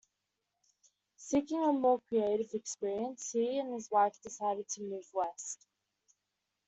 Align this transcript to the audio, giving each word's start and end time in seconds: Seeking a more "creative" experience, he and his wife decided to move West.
Seeking 1.17 1.63
a 1.63 1.71
more 1.71 2.01
"creative" 2.09 2.55
experience, 2.55 3.33
he 3.33 3.59
and 3.59 3.71
his 3.71 3.91
wife 3.91 4.19
decided 4.23 4.67
to 4.69 4.81
move 4.81 5.05
West. 5.13 5.67